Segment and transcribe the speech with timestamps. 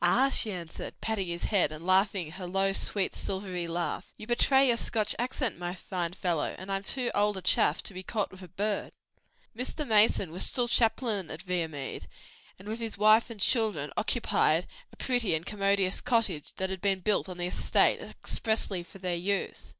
[0.00, 4.68] "Ah," she answered, patting his head and laughing her low, sweet silvery laugh, "you betray
[4.68, 8.30] your Scotch accent, my fine follow; and I'm too old a chaff to be caught
[8.30, 8.92] with a bird."
[9.56, 9.84] Mr.
[9.84, 12.06] Mason was still chaplain at Viamede,
[12.60, 17.00] and with his wife and children occupied a pretty and commodious cottage which had been
[17.00, 19.74] built on the estate expressly for their use.